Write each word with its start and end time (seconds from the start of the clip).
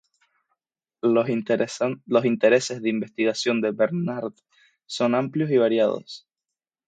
Los 1.03 1.29
intereses 1.29 2.81
de 2.81 2.89
investigación 2.89 3.61
de 3.61 3.69
Bernard 3.69 4.33
son 4.87 5.13
amplios 5.13 5.51
y 5.51 5.57
variados. 5.57 6.27